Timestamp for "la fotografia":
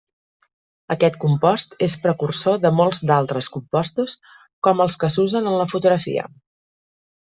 5.65-6.31